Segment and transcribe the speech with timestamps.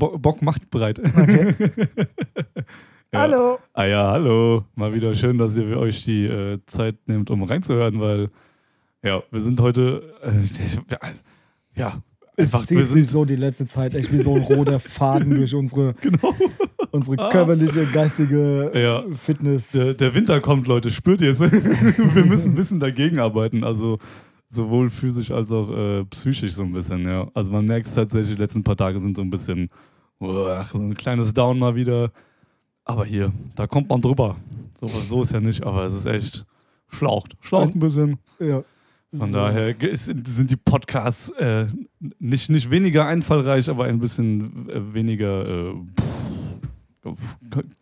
[0.00, 0.98] Bo Bock macht bereit.
[0.98, 1.54] Okay.
[3.12, 3.22] Ja.
[3.22, 3.58] Hallo.
[3.72, 4.64] Ah ja, hallo.
[4.76, 8.30] Mal wieder schön, dass ihr euch die äh, Zeit nehmt, um reinzuhören, weil
[9.02, 10.30] ja, wir sind heute äh,
[11.74, 12.00] ja,
[12.36, 15.52] Es einfach, zieht sich so die letzte Zeit echt wie so ein roter Faden durch
[15.56, 16.36] unsere, genau.
[16.92, 19.02] unsere körperliche, geistige Ja.
[19.10, 19.72] Fitness.
[19.72, 21.40] Der, der Winter kommt, Leute, spürt ihr es?
[21.40, 23.98] wir müssen ein bisschen dagegen arbeiten, also
[24.50, 27.28] sowohl physisch als auch äh, psychisch so ein bisschen, ja.
[27.34, 29.68] Also man merkt es tatsächlich, die letzten paar Tage sind so ein bisschen,
[30.20, 32.10] uah, so ein kleines Down mal wieder.
[32.84, 34.36] Aber hier, da kommt man drüber.
[34.80, 36.46] So, so ist ja nicht, aber es ist echt
[36.88, 37.36] schlaucht.
[37.40, 38.18] Schlaucht ein bisschen.
[38.38, 38.62] ja.
[39.12, 39.34] Von So.
[39.38, 41.66] daher ist- sind die Podcasts äh,
[42.20, 45.74] nicht, nicht weniger einfallreich, aber ein bisschen äh, weniger äh,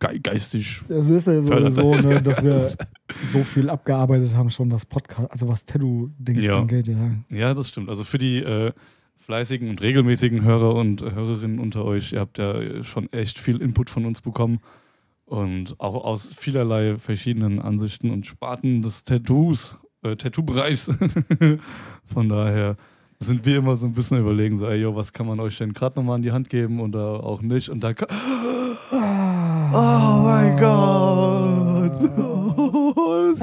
[0.01, 0.81] ge geistig.
[0.89, 2.71] Es ist ja sowieso, ne, dass wir
[3.21, 6.59] so viel abgearbeitet haben, schon was Podcast, also was Tattoo-Dings Ja.
[6.59, 7.11] angeht, ja.
[7.29, 7.89] Ja, das stimmt.
[7.89, 8.71] Also für die äh,
[9.19, 13.89] fleißigen und regelmäßigen Hörer und Hörerinnen unter euch, ihr habt ja schon echt viel Input
[13.89, 14.59] von uns bekommen.
[15.25, 20.89] Und auch aus vielerlei verschiedenen Ansichten und Sparten des Tattoos, äh, Tattoo-Bereichs.
[22.05, 22.77] von daher
[23.19, 25.73] sind wir immer so ein bisschen überlegen, so, ey, yo, was kann man euch denn
[25.73, 27.69] gerade nochmal in die Hand geben oder auch nicht?
[27.69, 27.93] Und da
[29.71, 32.35] Oh mein Gott!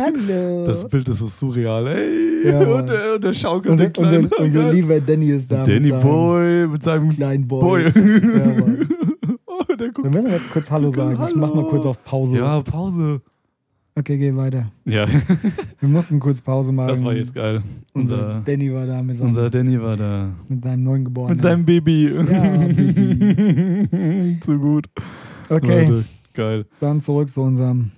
[0.07, 0.67] Hallo.
[0.67, 2.49] Das Bild ist so surreal, ey.
[2.51, 4.75] Ja, und, der, und der schaukelt unser, unser, unser Geil.
[4.75, 5.65] lieber Danny ist da.
[5.65, 7.91] Danny mit Boy mit seinem Kleinen Boy.
[7.91, 8.03] Boy.
[8.05, 8.89] Ja, Mann.
[9.47, 10.05] oh, der guckt.
[10.05, 11.19] Wir müssen jetzt kurz Hallo sagen.
[11.29, 11.69] Ich mach mal Hallo.
[11.69, 12.37] kurz auf Pause.
[12.39, 13.21] Ja, Pause.
[13.99, 14.71] Okay, geh weiter.
[14.85, 15.07] Ja,
[15.81, 16.89] Wir mussten kurz Pause machen.
[16.89, 17.63] das war jetzt geil.
[17.95, 20.29] Unser Unser, Danny war da mit seinem, unser Danny war da.
[20.49, 21.37] mit seinem neuen Geborenen.
[21.37, 22.11] Mit seinem Baby.
[22.11, 22.27] Baby.
[24.45, 24.87] Zu gut.
[25.49, 26.05] okay, Leute,
[26.35, 26.67] geil.
[26.79, 27.91] dann zurück zu unserem.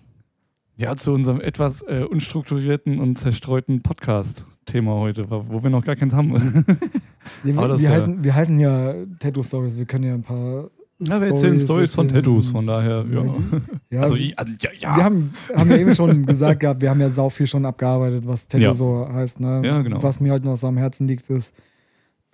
[0.80, 6.14] Ja, zu unserem etwas äh, unstrukturierten und zerstreuten Podcast-Thema heute, wo wir noch gar keins
[6.14, 6.64] haben.
[7.42, 9.76] Wir, Aber das wir, ja- heißen, wir heißen ja Tattoo Stories.
[9.76, 10.70] Wir können ja ein paar.
[11.00, 12.08] ja, wir erzählen Stories von.
[12.08, 13.22] Tattoos, von daher, ja.
[13.24, 13.32] Ja,
[13.90, 14.96] Ja, Also, wir, also, ja, ja.
[14.96, 18.26] wir haben, haben ja eben schon gesagt gehabt, wir haben ja sau viel schon abgearbeitet,
[18.26, 18.72] was Tattoo Ja.
[18.72, 19.40] so heißt.
[19.40, 19.60] Ne?
[19.64, 20.02] Ja, genau.
[20.02, 21.54] Was mir halt noch so am Herzen liegt, ist,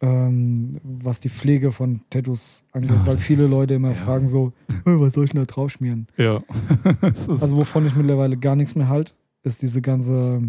[0.04, 2.90] ähm, was die Pflege von Tattoos angeht.
[2.90, 3.94] Ja, weil das viele ist- Leute immer ja.
[3.94, 4.52] fragen so,
[4.84, 6.06] "Hey, was soll ich denn da drauf schmieren?
[6.16, 6.42] ja.
[7.02, 10.42] Ist- Also wovon ich mittlerweile gar nichts mehr halt, ist diese ganze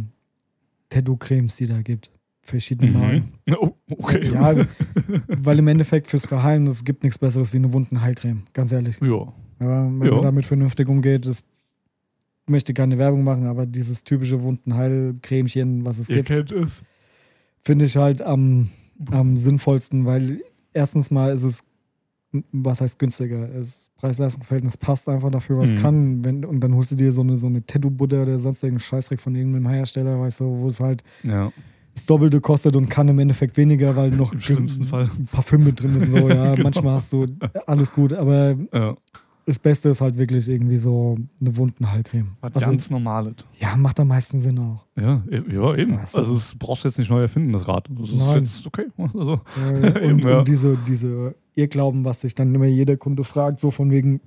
[0.89, 2.11] Tattoo-Cremes, die da gibt.
[2.41, 3.33] Verschiedene Marken.
[3.45, 3.55] mhm.
[3.59, 4.29] oh, okay.
[4.31, 4.55] Ja,
[5.27, 8.97] weil im Endeffekt fürs Verheilen, es gibt nichts Besseres wie eine Wundenheilcreme, ganz ehrlich.
[9.01, 9.31] ja.
[9.57, 11.43] Wenn man damit vernünftig umgeht, das
[12.45, 16.53] möchte keine Werbung machen, aber dieses typische Wundenheilcremchen, was es Ihr gibt,
[17.63, 18.67] finde ich halt am,
[19.11, 20.41] am sinnvollsten, weil
[20.73, 21.63] erstens mal ist es,
[22.51, 23.47] was heißt günstiger?
[23.47, 25.77] Das Preis-Leistungs-Verhältnis passt einfach dafür, was Mhm.
[25.77, 26.25] kann.
[26.25, 29.19] Wenn, und dann holst du dir so eine, so eine Tattoo-Butter oder sonst irgendeinen Scheißdreck
[29.21, 31.51] von irgendeinem Hersteller, weißt du, wo es halt Ja.
[31.93, 35.09] das Doppelte kostet und kann im Endeffekt weniger, weil noch Im schlimmsten Fall.
[35.31, 36.11] Parfüm mit drin ist.
[36.11, 36.63] So, ja, Genau.
[36.63, 37.25] manchmal hast du
[37.67, 38.95] alles gut, aber Ja.
[39.45, 42.29] Das Beste ist halt wirklich irgendwie so eine Wundenheilcreme.
[42.41, 43.35] Was Also, ganz Normales.
[43.59, 44.85] ja, macht am meisten Sinn auch.
[44.99, 45.97] Ja, e- ja, eben.
[46.01, 46.17] Ach so.
[46.19, 47.87] Also, das brauchst du jetzt nicht neu erfinden, das Rad.
[47.91, 48.39] Das ist Nein.
[48.43, 48.87] jetzt okay.
[48.97, 50.39] Also, Äh, Eben, und, ja.
[50.39, 54.19] und diese, diese Irrglauben, was sich dann immer jeder Kunde fragt, so von wegen,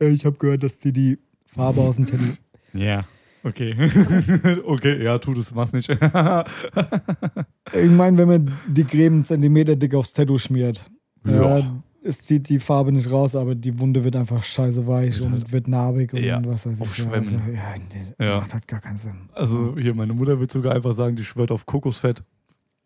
[0.00, 2.24] ich habe gehört, dass die die Farbe aus dem Tattoo.
[2.72, 3.04] ja.
[3.44, 3.74] Okay.
[4.64, 5.88] okay, ja, tu das, mach's nicht.
[5.90, 5.98] Ich
[7.90, 10.90] meine, wenn man die Creme einen Zentimeter dick aufs Tattoo schmiert,
[11.26, 11.58] Ja.
[11.58, 11.64] äh,
[12.04, 15.32] es zieht die Farbe nicht raus, aber die Wunde wird einfach scheiße weich Wird und
[15.32, 16.80] halt- wird narbig und Ja, was weiß ich.
[16.80, 17.14] aufschwemmen.
[17.18, 18.36] Also, ja, das Ja.
[18.40, 19.28] macht halt gar keinen Sinn.
[19.34, 22.22] Also, hier, meine Mutter wird sogar einfach sagen, die schwört auf Kokosfett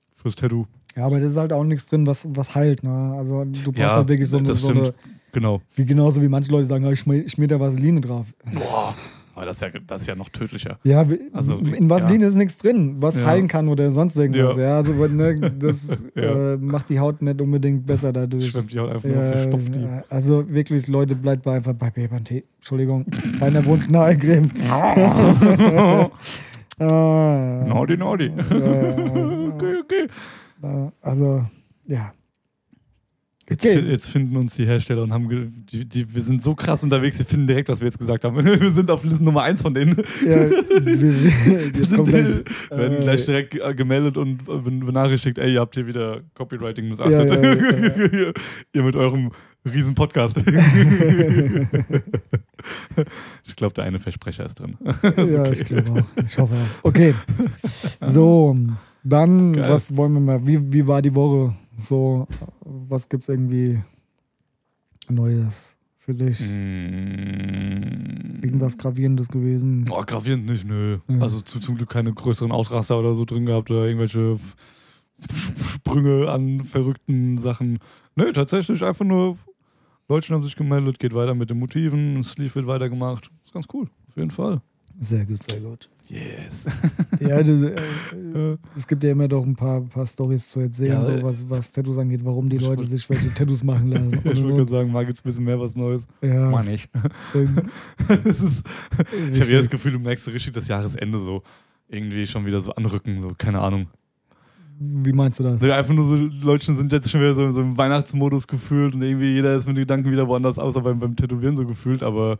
[0.09, 0.67] fürs Tattoo.
[0.97, 2.83] Ja, aber da ist halt auch nichts drin, was, was heilt.
[2.83, 3.15] Ne?
[3.19, 4.95] Also du brauchst Ja, halt wirklich so eine, so eine.
[5.33, 5.61] Genau.
[5.75, 8.33] wie genauso wie manche Leute sagen, ich schmier, schmier da Vaseline drauf.
[8.55, 8.95] Boah.
[9.37, 10.79] Aber das ist ja, das ist ja noch tödlicher.
[10.83, 11.05] Ja,
[11.35, 13.27] Also, in Vaseline ist nichts drin, was Ja.
[13.27, 14.57] heilen kann oder sonst irgendwas.
[14.57, 14.63] Ja.
[14.63, 16.55] Ja, also ne, das Ja.
[16.55, 18.49] äh, macht die Haut nicht unbedingt besser dadurch.
[18.49, 19.83] Schwemmt die Haut einfach nur, Ja, verstopft die.
[19.83, 22.45] ja, also wirklich, Leute, bleibt bei einfach bei Bebantee.
[22.57, 23.05] Entschuldigung,
[23.39, 24.51] bei einer Wundnagelcreme.
[24.71, 26.09] ah,
[27.69, 28.27] Naughty, naughty.
[28.29, 28.39] Ja.
[29.55, 30.09] okay, okay.
[31.03, 31.45] also,
[31.87, 32.13] ja.
[33.49, 33.79] Jetzt, Okay.
[33.79, 37.25] jetzt finden uns die Hersteller und haben, die, die, wir sind so krass unterwegs, die
[37.25, 38.45] finden direkt, was wir jetzt gesagt haben.
[38.45, 39.97] Wir sind auf Liste Nummer eins von denen.
[40.27, 42.27] Ja, wir, wir, jetzt sind, gleich,
[42.71, 46.23] werden äh, gleich direkt äh, gemeldet und äh, ben- benachrichtigt, ey, ihr habt hier wieder
[46.35, 47.31] Copywriting missachtet.
[47.31, 47.53] ja, ja,
[48.07, 48.35] ihr,
[48.73, 49.31] ihr mit eurem
[49.65, 50.37] riesen Podcast.
[53.47, 54.77] ich glaube, der eine Versprecher ist drin.
[55.03, 55.53] ja, okay.
[55.53, 56.23] ich glaube auch.
[56.25, 56.85] Ich hoffe auch.
[56.85, 57.15] Okay.
[58.01, 58.57] So,
[59.05, 59.71] dann, Geil.
[59.71, 60.47] was wollen wir mal?
[60.47, 61.55] Wie, wie war die Woche?
[61.77, 62.27] So,
[62.61, 63.83] was gibt's irgendwie
[65.09, 66.41] Neues für dich?
[66.41, 68.43] Mm.
[68.43, 69.85] Irgendwas Gravierendes gewesen?
[69.91, 70.99] Oh, gravierend nicht, nö.
[71.09, 71.21] Ja.
[71.21, 74.39] Also zu, zum Glück keine größeren Ausraster oder so drin gehabt oder irgendwelche
[75.31, 77.79] Sprünge an verrückten Sachen.
[78.15, 79.37] Nö, tatsächlich einfach nur
[80.09, 83.31] Leute haben sich gemeldet, geht weiter mit den Motiven, Sleeve wird weitergemacht.
[83.45, 84.61] Ist ganz cool, auf jeden Fall.
[85.01, 85.89] Sehr gut, sehr gut.
[86.09, 86.65] Yes.
[87.19, 91.03] Ja, du, äh, es gibt ja immer doch ein paar, paar Stories zu erzählen, Ja,
[91.03, 94.21] so äh, was, was Tattoos angeht, warum die Leute sich welche Tattoos machen lassen.
[94.25, 96.07] ich würde gerade sagen, mal gibt's ein bisschen mehr was Neues.
[96.21, 96.91] ja, Mal nicht.
[97.35, 97.63] ähm,
[98.09, 98.65] Es ist,
[99.33, 101.43] ich habe ja das Gefühl, du merkst so richtig das Jahresende so
[101.89, 103.87] irgendwie schon wieder so anrücken, so, keine Ahnung.
[104.79, 105.63] Wie meinst du das?
[105.63, 108.95] Also einfach nur so, die Leute sind jetzt schon wieder so, so im Weihnachtsmodus gefühlt
[108.95, 112.03] und irgendwie jeder ist mit den Gedanken wieder woanders, außer beim, beim Tätowieren so gefühlt,
[112.03, 112.39] aber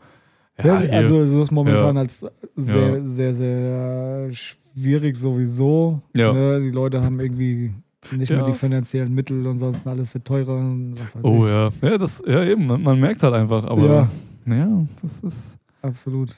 [0.63, 2.03] ja, Ja, also es ist momentan Ja.
[2.03, 2.25] als
[2.57, 3.03] sehr, Ja.
[3.03, 6.01] sehr, sehr schwierig sowieso.
[6.15, 6.33] Ja.
[6.33, 6.61] Ne?
[6.63, 7.73] Die Leute haben irgendwie
[8.17, 10.75] nicht mehr die finanziellen Mittel und sonst alles wird teurer
[11.23, 11.49] oh ich.
[11.49, 14.09] ja, ja, das, ja eben, man, man merkt halt einfach, aber
[14.47, 16.35] ja, das ist, Absolut.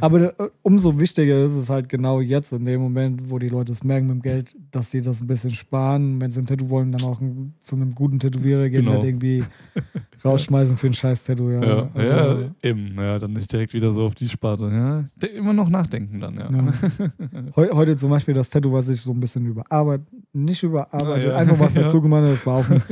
[0.00, 3.72] Aber äh, umso wichtiger ist es halt genau jetzt, in dem Moment, wo die Leute
[3.72, 6.20] es merken mit dem Geld, dass sie das ein bisschen sparen.
[6.20, 8.96] Wenn sie ein Tattoo wollen, dann auch ein, zu einem guten Tätowierer gehen, Genau.
[8.96, 9.42] nicht irgendwie
[10.24, 11.50] rausschmeißen für ein scheiß Tattoo.
[11.50, 15.28] Ja, ja, Also, ja, eben, ja, dann nicht direkt wieder so auf die Sparte, ja,
[15.28, 16.50] immer noch nachdenken dann, ja.
[16.50, 16.72] Ja.
[17.56, 21.36] Heu, heute zum Beispiel das Tattoo, was ich so ein bisschen überarbeitet, nicht überarbeitet, Ah,
[21.38, 22.82] einfach was dazu gemacht habe, das war auf, dem,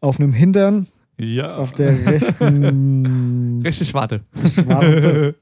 [0.00, 0.86] auf einem Hintern,
[1.18, 4.20] Ja, auf der rechten richtig Schwarte.
[4.46, 5.34] Schwarte.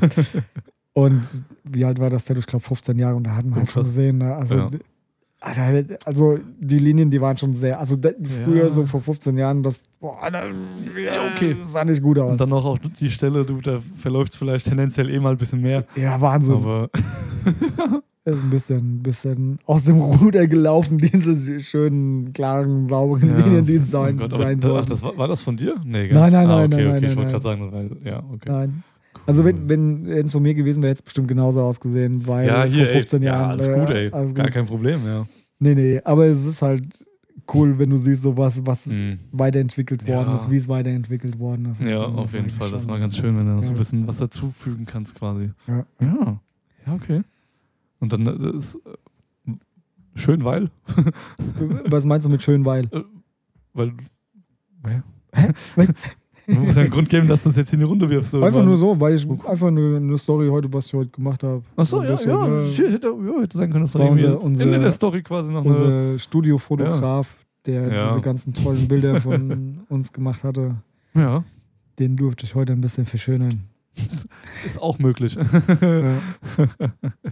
[0.94, 1.22] Und
[1.64, 2.40] wie alt war das Tattoo?
[2.40, 4.34] Ich glaube 15 Jahre und da hat man Oh, halt schon gesehen, ne?
[4.34, 4.70] also, Ja.
[5.40, 8.08] Alter, also die Linien, die waren schon sehr, also da,
[8.44, 8.70] früher Ja.
[8.70, 11.54] so vor 15 Jahren, das, boah, da, Ja, okay.
[11.60, 12.32] das sah nicht gut aus.
[12.32, 15.38] Und dann noch auf die Stelle, du, da verläuft es vielleicht tendenziell eh mal ein
[15.38, 16.56] bisschen mehr, ja, Wahnsinn.
[16.56, 16.90] aber
[18.32, 23.44] ist ein bisschen, bisschen aus dem Ruder gelaufen, diese schönen, klaren, sauberen Ja.
[23.44, 25.76] Linien, die es Oh sein, aber sein ach, das war, war das von dir?
[25.84, 26.10] Nee?
[26.12, 27.00] Nein, nein, ah, nein, okay, nein, okay.
[27.00, 28.48] nein, ich wollte gerade sagen, weil, ja, okay.
[28.50, 28.82] Nein.
[29.26, 32.64] Also wenn, wenn es von mir gewesen wäre, hätte es bestimmt genauso ausgesehen, weil Ja,
[32.64, 33.40] hier, vor 15 ey, Jahren.
[33.40, 34.10] Ja, alles äh, gut, ey.
[34.12, 34.54] alles Gar gut.
[34.54, 35.26] kein Problem, ja.
[35.58, 36.84] Nee, nee, aber es ist halt
[37.52, 39.18] cool, wenn du siehst, so was, was Mhm.
[39.32, 40.34] weiterentwickelt worden Ja.
[40.34, 41.80] ist, wie es weiterentwickelt worden ist.
[41.82, 42.70] Ja, auf jeden Fall.
[42.70, 45.14] Das ist schon- mal ganz schön, wenn du noch so ein bisschen was dazufügen kannst,
[45.14, 45.50] quasi.
[45.66, 45.84] Ja.
[46.00, 46.40] Ja,
[46.86, 47.22] ja, okay.
[48.00, 49.52] Und dann äh, ist äh,
[50.14, 50.70] schön, weil,
[51.90, 52.88] Was meinst du mit schön, weil?
[53.74, 53.92] weil,
[55.34, 55.52] hä?
[56.50, 58.30] Man muss ja einen Grund geben, dass du das jetzt in die Runde wirfst.
[58.30, 61.10] so Einfach über- nur so, weil ich einfach eine, eine Story heute, was ich heute
[61.10, 61.62] gemacht habe.
[61.76, 62.46] Ach so, ein ja, bisschen, ja.
[62.60, 65.22] äh, Shit, hätte, ja, hätte sein können, dass du war unser- unser- in der Story
[65.22, 65.68] quasi noch eine.
[65.70, 67.36] Unser Studiofotograf,
[67.66, 68.08] der Ja.
[68.08, 70.76] diese ganzen tollen Bilder von uns gemacht hatte,
[71.12, 71.44] Ja,
[71.98, 73.64] den durfte ich heute ein bisschen verschönern.
[74.66, 75.34] ist auch möglich.
[75.36, 76.20] Ja.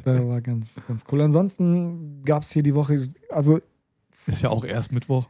[0.04, 1.20] Der war ganz, ganz cool.
[1.22, 3.60] Ansonsten gab es hier die Woche, also
[4.26, 5.28] ist ja auch erst Mittwoch.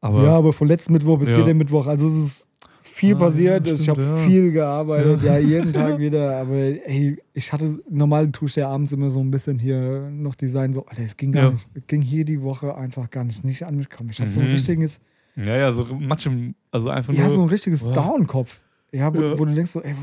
[0.00, 1.36] Aber ja, aber von letzten Mittwoch bis Ja.
[1.36, 1.86] hier der Mittwoch.
[1.86, 2.48] Also es ist
[2.80, 3.66] viel Ah, passiert.
[3.66, 4.16] ja, ich habe ja.
[4.16, 5.36] viel gearbeitet, ja.
[5.38, 6.36] jeden Tag wieder.
[6.38, 10.34] Aber ey, ich hatte, normal tue ich ja abends immer so ein bisschen hier noch
[10.34, 10.72] Design.
[10.72, 11.50] So, Alter, es ging gar Ja.
[11.50, 11.68] nicht.
[11.74, 14.10] Es ging hier die Woche einfach gar nicht, nicht an mich gekommen.
[14.10, 14.52] Ich hatte so ein Mhm.
[14.52, 15.00] richtiges,
[15.36, 17.30] ja, ja, so Matsch im, also einfach ja, nur.
[17.30, 17.94] so ein richtiges Wow.
[17.94, 18.60] Down-Kopf.
[18.92, 19.38] Ja, wo, Ja.
[19.38, 19.94] wo du denkst so, ey,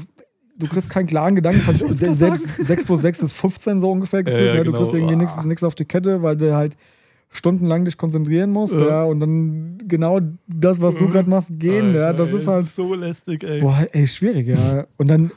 [0.58, 1.66] du kriegst keinen klaren Gedanken.
[1.68, 4.46] Wollte grad 6, 6 plus 6 ist 15 so ungefähr gefühlt.
[4.48, 4.60] ja, ne?
[4.60, 4.78] Du genau.
[4.80, 5.44] kriegst irgendwie Ah.
[5.44, 6.76] nichts auf die Kette, weil du halt
[7.30, 8.74] stundenlang dich konzentrieren musst.
[8.74, 8.88] Ja.
[8.88, 11.88] Ja, und dann genau das, was du gerade machst, gehen.
[11.88, 13.60] Alter, ja, das ey, ist halt so lästig, ey.
[13.62, 14.86] Boah, ey, schwierig, ja.
[14.98, 15.32] Und dann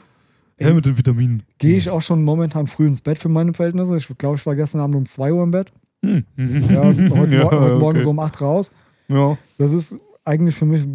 [0.59, 1.43] Ja, mit den Vitaminen.
[1.57, 3.95] gehe ich auch schon momentan früh ins Bett für meine Verhältnisse.
[3.97, 5.71] Ich glaube, ich war gestern Abend um 2 Uhr im Bett.
[6.03, 6.23] Hm.
[6.37, 7.35] Ja, heute, heute
[7.77, 7.99] Morgen okay.
[7.99, 8.71] so um 8 raus.
[9.07, 9.37] Ja.
[9.57, 10.87] Das ist eigentlich für mich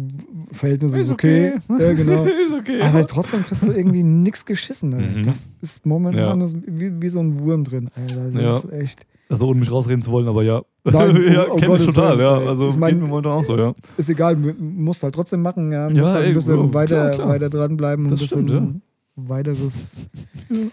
[0.51, 1.53] Verhältnisse Ist ist okay.
[1.67, 1.83] okay.
[1.83, 2.23] Ja, genau.
[2.25, 2.81] ist okay.
[2.81, 4.93] Aber trotzdem kriegst du irgendwie nichts geschissen.
[4.93, 5.19] Ey.
[5.19, 5.23] Mhm.
[5.23, 6.35] Das ist momentan Ja.
[6.45, 7.89] das wie, wie so ein Wurm drin.
[7.95, 8.15] Ey.
[8.15, 8.57] Das Ja.
[8.57, 9.05] ist echt.
[9.29, 10.61] Also ohne mich rausreden zu wollen, aber ja.
[10.85, 12.41] Nein, ja, um kenn ich total, Willen, ja.
[12.41, 12.47] ey.
[12.47, 13.75] Also Ich mein- geht mir momentan auch so, ja.
[13.97, 15.69] Ist egal, mu- musst halt trotzdem machen.
[15.73, 17.27] Ja, Ja, musst halt ey, ein bisschen Bro, weiter, klar, klar.
[17.29, 18.81] weiter dranbleiben und ein bisschen stimmt,
[19.17, 20.07] weiteres.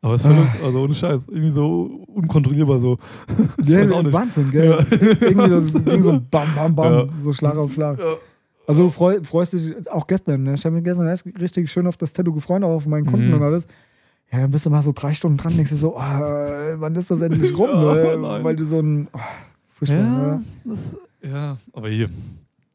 [0.00, 1.26] Aber es ist verrückt, also ohne Scheiß.
[1.28, 2.98] Irgendwie so unkontrollierbar so.
[3.64, 4.12] Ja.
[4.12, 4.70] Wahnsinn, gell?
[4.70, 4.98] Ja.
[5.20, 7.06] Irgendwie das ging so bam, bam, bam, Ja.
[7.20, 7.98] so Schlag auf Schlag.
[7.98, 8.14] Ja.
[8.66, 10.42] Also du freu, freust dich auch gestern.
[10.44, 10.54] Ne?
[10.54, 11.08] Ich habe mich gestern
[11.40, 13.34] richtig schön auf das Tattoo gefreut, auch auf meinen Kunden Mhm.
[13.34, 13.66] und alles.
[14.30, 17.10] Ja, dann bist du mal so drei Stunden dran, denkst du so, ah, wann ist
[17.10, 17.70] das endlich rum?
[17.80, 18.44] Ne?
[18.44, 19.08] Weil du so ein.
[19.12, 19.18] Oh,
[19.74, 20.04] furchtbar, Ja,
[20.36, 20.44] ne?
[20.64, 22.08] das, ja, aber hier.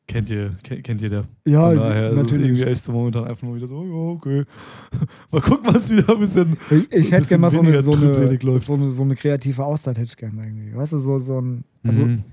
[0.06, 1.24] Kennt ihr, kennt, kennt jeder.
[1.48, 2.46] Ja, Von daher ist es natürlich.
[2.48, 4.44] irgendwie echt so momentan einfach nur wieder so, ja, okay.
[5.32, 6.58] Mal gucken, was wieder ein bisschen.
[6.70, 9.98] Ich, ich hätte gerne mal so eine, so, eine, so, eine, so eine kreative Auszeit,
[9.98, 10.76] hätte ich gerne irgendwie.
[10.76, 12.24] Weißt du, so, so ein also, Mhm.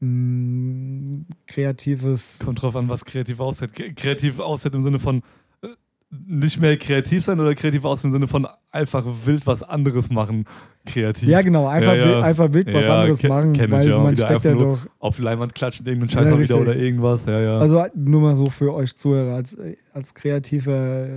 [0.00, 1.12] mh,
[1.46, 2.40] kreatives.
[2.44, 3.72] Kommt drauf an, was kreativ aussieht.
[3.96, 5.22] Kreativ aussieht im Sinne von
[6.10, 10.44] nicht mehr kreativ sein oder kreativ aussehen im Sinne von einfach wild was anderes machen.
[10.84, 11.28] Kreativ.
[11.28, 12.06] Ja, genau, einfach, Ja, ja.
[12.06, 14.78] wild, einfach wild was Ja, anderes machen, weil man Wieder steckt ja doch.
[15.00, 17.26] Auf Leinwand klatschen, irgendeinen Scheiß mal wieder oder irgendwas.
[17.26, 17.58] Ja, ja.
[17.58, 19.58] Also nur mal so für euch Zuhörer, als,
[19.92, 21.08] als kreativer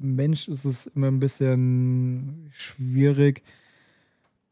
[0.00, 3.44] Mensch ist es immer ein bisschen schwierig,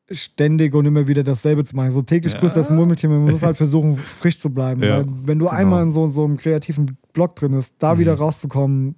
[0.09, 1.91] ständig und immer wieder dasselbe zu machen.
[1.91, 4.81] So täglich grüßt das Murmeltier, man muss halt versuchen, frisch zu bleiben.
[5.27, 5.57] Wenn du genau.
[5.57, 7.99] einmal in so, so einem kreativen Block drin ist, da Mhm.
[7.99, 8.95] wieder rauszukommen.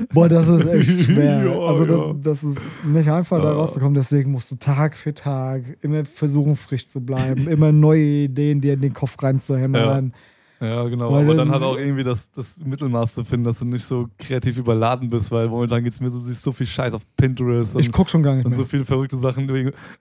[0.00, 0.06] Ja.
[0.12, 1.44] Boah, das ist echt schwer.
[1.52, 2.14] Ja, also das, ja.
[2.20, 3.52] das ist nicht einfach, da Ja.
[3.54, 3.94] rauszukommen.
[3.94, 8.74] Deswegen musst du Tag für Tag immer versuchen, frisch zu bleiben, immer neue Ideen dir
[8.74, 10.12] in den Kopf reinzuhämmern.
[10.60, 11.12] Ja, genau.
[11.12, 14.06] Weil aber dann halt auch irgendwie das, das Mittelmaß zu finden, dass du nicht so
[14.16, 17.74] kreativ überladen bist, weil momentan geht es mir so, siehst so viel Scheiß auf Pinterest
[17.74, 18.58] und, Ich guck schon gar nicht und mehr.
[18.58, 19.48] so viele verrückte Sachen.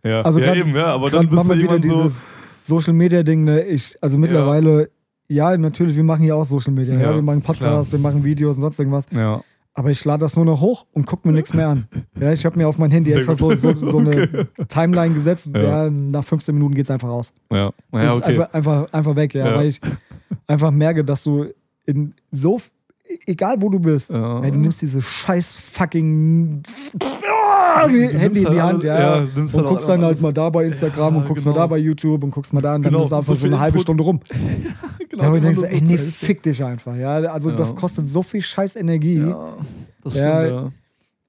[0.04, 2.28] Ja, Also ja grad- eben, ja, aber dann bist du wir wieder so, dieses
[2.62, 3.44] Social Media Ding.
[3.44, 3.64] Ne?
[3.64, 4.92] Ich, also mittlerweile,
[5.28, 5.58] ja.
[5.58, 6.94] natürlich, wir machen hier auch Social Media.
[6.94, 9.08] Ja, Ja, wir machen Podcasts, wir machen Videos und sonst irgendwas.
[9.12, 9.42] ja,
[9.74, 11.88] Aber ich lade das nur noch hoch und gucke mir nichts mehr an.
[12.20, 15.52] Ja, ich habe mir auf mein Handy Sehr extra so, so, so eine Timeline gesetzt.
[15.54, 15.86] Ja.
[15.86, 15.90] Ja.
[15.90, 17.34] nach 15 Minuten geht es einfach raus.
[17.52, 18.24] ja, ja, ist okay.
[18.26, 19.80] einfach, einfach, einfach weg, ja, weil ich
[20.48, 21.48] einfach merke, dass du
[21.86, 22.60] in so,
[23.26, 24.42] egal wo du bist, Ja.
[24.42, 26.64] ey, du nimmst diese scheiß fucking
[27.84, 30.34] Handy in halt die Hand, alles- ja, ja, und halt guckst dann halt alles- mal
[30.34, 31.56] da bei Instagram und guckst genau.
[31.56, 33.46] mal da bei YouTube und guckst mal da und dann Genau, ist einfach so so,
[33.48, 33.84] eine halbe Input.
[33.84, 34.20] Stunde rum.
[35.10, 38.22] genau, Ja, immer denkst, nur ey, nee, fick dich einfach, ja, also das kostet so
[38.24, 39.20] viel scheiß Energie.
[39.20, 39.54] Ja,
[40.04, 40.72] das stimmt, ja.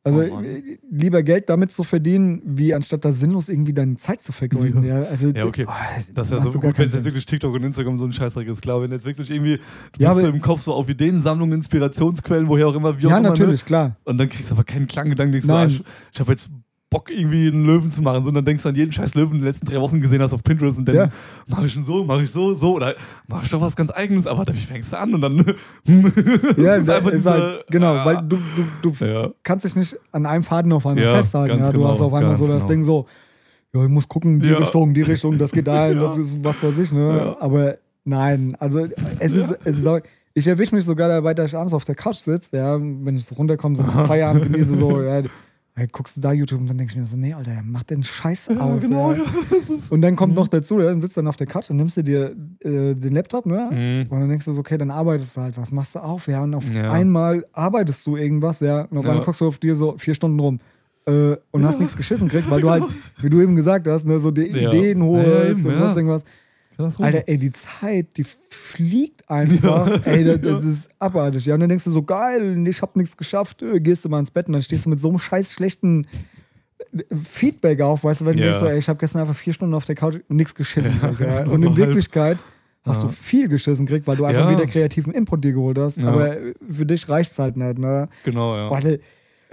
[0.05, 4.23] Also Oh äh, lieber Geld damit zu verdienen, wie anstatt da sinnlos irgendwie deine Zeit
[4.23, 4.83] zu vergeuden.
[4.85, 5.65] Ja, also, Ja, okay.
[5.69, 5.73] oh,
[6.15, 8.49] Das ist ja so gut, wenn es jetzt wirklich TikTok und Instagram so ein Scheißdreck
[8.49, 8.63] ist.
[8.63, 12.49] Klar, wenn jetzt wirklich irgendwie, du Ja, bist so im Kopf so auf Ideensammlungen, Inspirationsquellen,
[12.49, 13.29] woher auch immer, wie auch ja, immer.
[13.29, 13.89] natürlich, klar.
[13.91, 13.97] Ne?
[14.05, 15.57] Und dann kriegst du aber keinen Klanggedanken, Nein.
[15.57, 16.51] ah, ich, ich habe jetzt
[16.93, 19.37] Bock, irgendwie einen Löwen zu machen, sondern denkst du an jeden scheiß Löwen, den du
[19.39, 21.09] in den letzten drei Wochen gesehen hast auf Pinterest und dann Ja.
[21.49, 22.95] mach ich ihn so, mach ich so, so, oder
[23.27, 25.15] mach ich doch was ganz eigenes, aber wie fängst du an?
[25.15, 25.39] Und dann
[26.57, 28.05] Ja, ist einfach ist diese- halt, genau, ah.
[28.05, 28.37] weil du,
[28.83, 29.31] du, du Ja.
[29.43, 31.59] kannst dich nicht an einem Faden auf einmal Ja, festhalten.
[31.61, 32.69] Ja, du genau, hast auf einmal so das genau.
[32.69, 33.07] Ding so,
[33.75, 34.59] ja, ich muss gucken, die Ja.
[34.59, 36.03] Richtung, die Richtung, das geht dahin, Ja.
[36.03, 37.17] das ist was weiß ich, ne?
[37.17, 37.37] Ja.
[37.41, 38.87] Aber nein, also
[39.19, 40.01] es ist, es ist auch,
[40.35, 43.25] ich erwische mich sogar dabei, dass ich abends auf der Couch sitze, ja, wenn ich
[43.25, 45.23] so runterkomme, so Feierabend genieße, so, ja,
[45.75, 48.03] Hey, guckst du da YouTube und dann denkst du mir so, nee, Alter, mach den
[48.03, 48.83] Scheiß aus.
[48.83, 49.23] genau, Ja.
[49.51, 51.79] Das ist- Und dann kommt noch dazu, ja, dann sitzt dann auf der Couch und
[51.79, 53.71] nimmst du dir äh, den Laptop, ne?
[54.07, 54.13] Mhm.
[54.13, 56.43] Und dann denkst du so, okay, dann arbeitest du halt was, machst du auf, ja,
[56.43, 56.93] und auf Ja.
[56.93, 59.25] einmal arbeitest du irgendwas, ja, und auf einmal Ja.
[59.25, 60.61] guckst du auf dir so vier Stunden rum.
[61.07, 62.85] Äh, und hast nichts geschissen gekriegt, weil du halt,
[63.23, 64.69] wie du eben gesagt hast, ne, so die Ja.
[64.69, 66.25] Ideen holst und sonst irgendwas.
[66.99, 68.25] Alter, ey, die Zeit, die
[68.73, 70.05] fliegt einfach.
[70.07, 71.47] Ey, das, das ist abartig.
[71.47, 74.19] Ja, und dann denkst du so, geil, ich hab nichts geschafft, äh, gehst du mal
[74.19, 76.07] ins Bett und dann stehst du mit so einem scheiß schlechten
[76.93, 79.53] äh, Feedback auf, weißt du, wenn du denkst, so, ey, ich habe gestern einfach vier
[79.53, 80.95] Stunden auf der Couch und nichts geschissen.
[81.21, 81.77] Ja, Und in.
[81.77, 82.39] Wirklichkeit
[82.85, 86.03] hast du viel geschissen gekriegt, weil du einfach wieder kreativen Input dir geholt hast.
[86.03, 87.79] Aber äh, für dich reicht's halt nicht.
[87.79, 88.09] Ne?
[88.25, 88.69] Genau, ja.
[88.69, 88.99] Boah, Alter,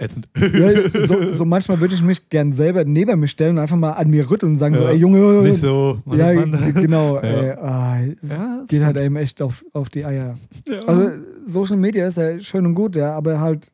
[0.00, 0.28] Ätzend.
[0.36, 3.92] ja, so, so manchmal würde ich mich gern selber neben mich stellen und einfach mal
[3.92, 4.90] an mir rütteln und sagen so, Ja.
[4.90, 5.98] ey Junge, Nicht so.
[6.12, 6.32] ja,
[6.72, 7.16] genau.
[7.22, 7.22] Ja.
[7.22, 10.36] Ey, ah, es Ja, geht halt eben echt auf, auf die Eier.
[10.86, 11.10] Also
[11.44, 13.70] Social Media ist ja schön und gut, ja, aber halt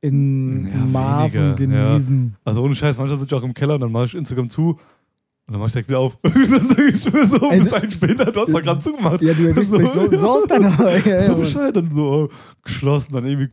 [0.00, 2.36] in Maßen weniger, genießen.
[2.44, 4.70] Also ohne Scheiß, manchmal sitze ich auch im Keller und dann mache ich Instagram zu
[4.70, 6.18] und dann mache ich direkt wieder auf.
[6.22, 9.22] und dann denke ich mir so, Ey, bis ein später, du hast doch gerade zugemacht.
[9.22, 10.62] Ja, du erwischst dich so, so oft dann.
[11.04, 12.28] Ja, so bescheid, dann so oh,
[12.62, 13.48] geschlossen, dann irgendwie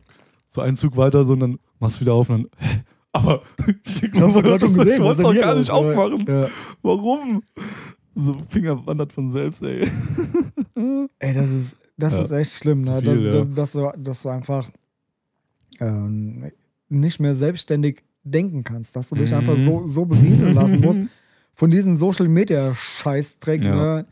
[0.54, 2.82] so einen Zug weiter, so und dann machst du wieder auf und dann,
[3.12, 3.42] aber
[3.84, 4.94] ich hab's doch gerade schon gesehen.
[4.94, 5.60] Ich was wollte doch gar los?
[5.60, 6.24] nicht aufmachen.
[6.28, 6.48] Ja.
[6.82, 7.42] Warum?
[8.14, 9.90] So Finger wandert von selbst, ey.
[11.18, 12.22] Ey, das ist, das Ja.
[12.22, 13.00] ist echt schlimm, ne?
[13.00, 13.30] Viel, dass, ja.
[13.30, 14.70] dass, dass, du, dass du einfach
[15.80, 16.50] ähm,
[16.88, 19.38] nicht mehr selbstständig denken kannst, dass du dich Mhm.
[19.38, 21.02] einfach so, so berieseln lassen musst
[21.54, 23.62] von diesem Social Media Scheißdreck.
[23.64, 23.74] Ja.
[23.74, 24.06] Ne?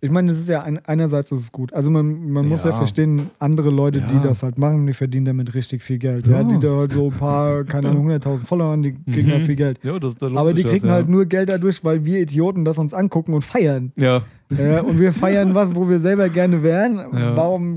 [0.00, 1.72] Ich meine, es ist ja ein, einerseits ist es gut.
[1.72, 2.76] Also man, man muss ja Ja.
[2.76, 4.20] verstehen, andere Leute, die Ja.
[4.20, 6.28] das halt machen, die verdienen damit richtig viel Geld.
[6.28, 6.42] Ja, Ja.
[6.44, 9.32] die da halt so ein paar, keine Ahnung, 100.000 Follower haben, die kriegen Mhm.
[9.32, 9.80] halt viel Geld.
[9.82, 10.92] Ja, das, da Aber die das, kriegen ja.
[10.92, 13.90] halt nur Geld dadurch, weil wir Idioten das uns angucken und feiern.
[13.96, 14.22] Ja,
[14.86, 16.98] und wir feiern was, wo wir selber gerne wären.
[17.34, 17.76] Warum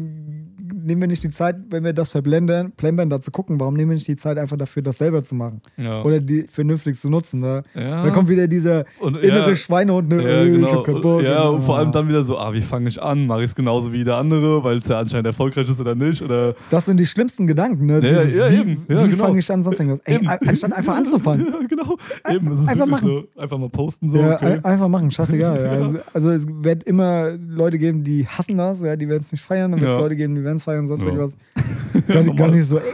[0.84, 3.92] nehmen wir nicht die Zeit, wenn wir das verblendern, plempern, da zu gucken, warum nehmen
[3.92, 5.62] wir nicht die Zeit einfach dafür, das selber zu machen?
[5.78, 6.02] ja.
[6.04, 7.40] Oder die vernünftig zu nutzen?
[7.40, 7.64] Ne?
[7.76, 8.04] ja.
[8.04, 10.22] Da kommt wieder dieser und, innere ja, Schweinehund, ne?
[10.24, 10.72] Ja, äh, ich genau.
[10.72, 11.22] hab keinen Bock.
[11.24, 11.92] Ja, und vor allem Ah.
[11.92, 13.26] dann wieder so, ah, wie fange ich an?
[13.28, 16.22] Mache ich es genauso wie der andere, weil es ja anscheinend erfolgreich ist oder nicht?
[16.22, 17.94] Oder Das sind die schlimmsten Gedanken, ne?
[17.96, 18.78] Ja, Dieses, ja, wie eben.
[18.88, 19.16] Wie genau.
[19.26, 20.02] fange ich an, sonst irgendwas?
[20.06, 21.48] Ey, anstatt einfach anzufangen.
[21.62, 21.98] ja, genau.
[22.30, 23.08] Eben, einfach machen.
[23.36, 24.46] so, einfach mal posten so, Ja, okay.
[24.54, 25.52] ein- einfach machen, scheißegal.
[25.82, 29.44] Also, also es wird immer Leute geben, die hassen das, ja, die werden es nicht
[29.44, 29.98] feiern, dann wird es.
[29.98, 31.08] Leute geben, die werden es feiern, sonst Ja.
[31.08, 31.38] irgendwas.
[32.08, 32.94] Gar, nicht- gar nicht so eng,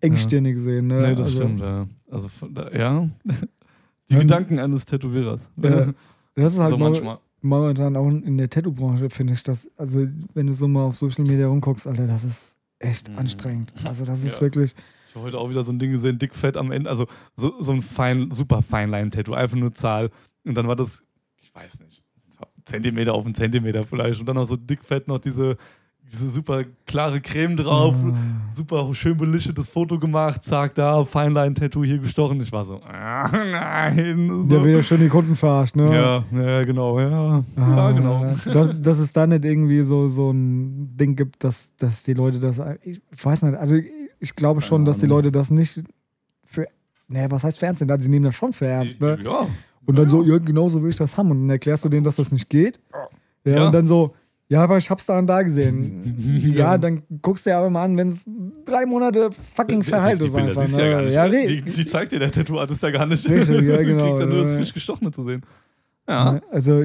[0.00, 0.86] engstirnig sehen.
[0.86, 1.00] Ne?
[1.00, 1.86] Nee, das also, stimmt, ja.
[2.10, 2.28] Also,
[2.72, 3.08] ja.
[4.08, 5.50] Die Ähm, Gedanken eines Tätowierers.
[5.62, 5.88] Ja.
[6.38, 7.16] Das ist halt so manchmal.
[7.40, 9.70] momentan auch in der Tattoo-Branche, finde ich das.
[9.78, 13.18] Also, wenn du so mal auf Social Media rumguckst, Alter, das ist echt Mhm.
[13.18, 13.72] anstrengend.
[13.84, 14.40] Also, das ist Ja.
[14.42, 14.74] wirklich.
[15.08, 16.90] Ich habe heute auch wieder so ein Ding gesehen, dick, fett am Ende.
[16.90, 17.06] Also,
[17.36, 20.10] so, so ein fein, super Feinlein-Tattoo, einfach nur Zahl.
[20.44, 21.02] Und dann war das,
[21.38, 22.02] ich weiß nicht,
[22.66, 24.20] Zentimeter auf einen Zentimeter vielleicht.
[24.20, 25.56] Und dann auch so dick, fett noch diese
[26.32, 27.94] super klare Creme drauf,
[28.54, 32.40] super schön belichtetes Foto gemacht, zack, da, Feinline-Tattoo hier gestochen.
[32.40, 34.48] Ich war so, ah, nein.
[34.48, 34.64] Der So.
[34.66, 35.84] wieder schon die Kunden verarscht, ne?
[35.94, 37.10] Ja, ja, genau, ja.
[37.10, 38.24] Ja, Ah, genau.
[38.52, 42.38] Dass, dass es da nicht irgendwie so, so ein Ding gibt, dass, dass die Leute
[42.38, 42.60] das.
[42.82, 43.76] Ich weiß nicht, also
[44.18, 45.06] ich, glaube schon, dass die.
[45.06, 45.82] Leute das nicht
[46.44, 46.66] für.
[47.08, 47.90] Ne, was heißt Fernsehen?
[47.90, 49.18] Also, sie nehmen das schon für ernst, ne?
[49.22, 49.46] Ja.
[49.84, 51.30] Und dann so, ja, genau so will ich das haben.
[51.30, 52.80] Und dann erklärst du denen, dass das nicht geht.
[53.44, 53.66] Ja, Ja.
[53.66, 54.14] und dann so,
[54.48, 56.52] ja, aber ich hab's da und da gesehen.
[56.54, 56.78] ja, Ja.
[56.78, 58.24] dann guckst du dir aber mal an, wenn es
[58.64, 60.64] drei Monate fucking verheilt ist einfach.
[60.66, 61.02] du ja, Ne?
[61.04, 61.14] nicht.
[61.14, 63.28] Ja, re- die, die zeigt dir der Tattoo-Artist ja gar nicht.
[63.28, 64.56] Richtig, ja, Du genau, kriegst ja nur das ja.
[64.58, 65.42] frisch gestochene zu sehen.
[66.08, 66.32] Ja.
[66.34, 66.42] Ne?
[66.50, 66.84] Also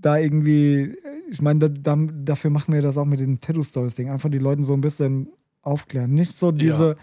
[0.00, 0.96] da irgendwie,
[1.30, 4.10] ich meine, da, da, dafür machen wir das auch mit den Tattoo-Stories-Ding.
[4.10, 5.28] Einfach die Leuten so ein bisschen
[5.62, 6.12] aufklären.
[6.12, 6.96] Nicht so diese,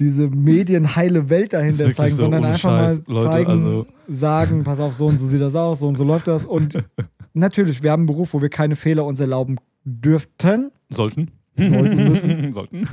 [0.00, 4.80] diese medienheile Welt dahinter zeigen, so, sondern einfach Scheiß, mal Leute, zeigen, also- sagen, pass
[4.80, 6.44] auf, so und so sieht das aus, so und so läuft das.
[6.44, 6.82] Und
[7.34, 11.30] natürlich, wir haben einen Beruf, wo wir keine Fehler uns erlauben dürften, Sollten.
[11.56, 12.52] Sollten müssen.
[12.52, 12.86] Sollten.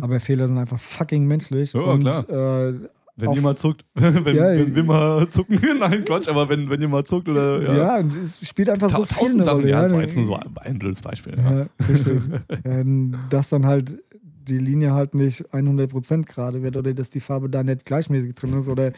[0.00, 1.72] aber Fehler sind einfach fucking menschlich.
[1.72, 2.28] Ja, und klar.
[2.68, 2.74] Äh,
[3.16, 6.80] Wenn Auf- jemand zuckt, wenn, Ja, wenn wir mal zucken, nein, Quatsch, aber wenn, wenn
[6.80, 7.98] jemand zuckt oder ja.
[8.00, 9.70] ja, es spielt einfach so Ta- viel eine tausend Sachen, Rolle.
[9.70, 11.34] ja, das war jetzt nur so ein blödes Beispiel.
[11.38, 12.20] Ja, richtig.
[12.64, 17.48] ähm, dass dann halt die Linie halt nicht 100% gerade wird oder dass die Farbe
[17.48, 18.92] da nicht gleichmäßig drin ist oder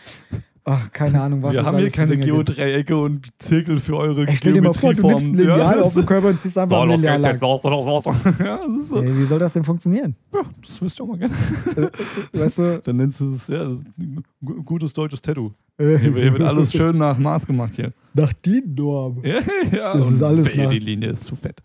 [0.68, 2.16] ach, keine Ahnung, was wir haben hier keine.
[2.18, 5.34] Geodreiecke und Zirkel für eure Ey, stell dir mal vor, du nimmst ein.
[5.34, 5.82] Lineal ja.
[5.82, 7.40] auf den Körper und ziehst einfach So, ein Lineal lang.
[7.40, 8.16] los, los, los.
[8.38, 9.02] Ja, so.
[9.02, 10.14] Ey, wie soll das denn funktionieren?
[10.32, 11.90] Ja, das wüsste ich auch mal gerne.
[12.32, 12.80] Weißt du?
[12.84, 13.70] Dann nennst du es, ja,
[14.64, 15.52] gutes deutsches Tattoo.
[15.78, 17.92] Äh, Hier, wird- hier wird alles schön nach Maß gemacht hier.
[18.14, 19.20] nach die Norm.
[19.24, 19.38] Ja,
[19.72, 19.92] ja.
[19.96, 21.60] Das ist alles nach- die Linie ist zu fett.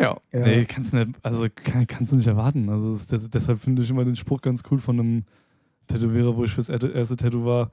[0.00, 0.46] Ja, Ja.
[0.46, 2.68] nee, kannst du nicht, also kann, kannst du nicht erwarten.
[2.70, 5.24] Also ist, des- deshalb finde ich immer den Spruch ganz cool von einem
[5.92, 7.70] Tätowierer, wo ich fürs erste erste Tattoo war.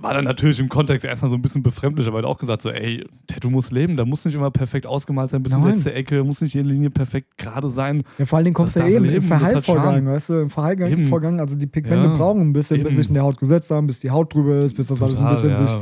[0.00, 2.62] War dann natürlich im Kontext erstmal so ein bisschen befremdlich, aber er hat auch gesagt,
[2.62, 5.68] so, ey, Tattoo muss leben, da muss nicht immer perfekt ausgemalt sein, bis in die
[5.68, 8.02] letzte Ecke, muss nicht jede Linie perfekt gerade sein.
[8.16, 10.48] Ja, vor allen Dingen kommst du ja eben im leben, Verheilvorgang, weißt du, im.
[10.48, 12.14] Verheilvorgang, also die Pigmente Ja.
[12.14, 12.96] brauchen ein bisschen, bis Eben.
[12.96, 15.28] sich in der Haut gesetzt haben, bis die Haut drüber ist, bis das alles ein
[15.28, 15.66] Total, bisschen ja.
[15.66, 15.76] sich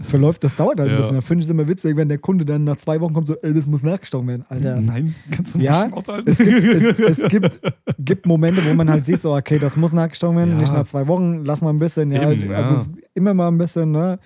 [0.00, 0.42] verläuft.
[0.44, 0.96] Das dauert halt ein Ja.
[0.98, 1.14] bisschen.
[1.16, 3.34] Da finde ich es immer witzig, wenn der Kunde dann nach zwei Wochen kommt, so,
[3.42, 4.44] ey, das muss nachgestochen werden.
[4.48, 6.30] Alter, Nein, kannst du Ja, nicht aushalten.
[6.30, 7.60] es gibt, es, es gibt,
[7.98, 10.56] gibt Momente, wo man halt sieht, so, okay, das muss nachgestochen werden, Ja.
[10.58, 12.56] nicht nach zwei Wochen, lass mal ein bisschen, ja, Eben, ja.
[12.58, 14.18] also es ist immer mal ein bisschen, ne,